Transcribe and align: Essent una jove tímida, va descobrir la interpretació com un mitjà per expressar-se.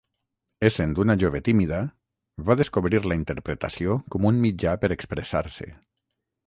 Essent 0.69 0.95
una 1.03 1.15
jove 1.23 1.41
tímida, 1.49 1.83
va 2.49 2.57
descobrir 2.63 3.03
la 3.13 3.21
interpretació 3.21 4.01
com 4.15 4.29
un 4.33 4.45
mitjà 4.49 4.77
per 4.85 4.95
expressar-se. 4.99 5.75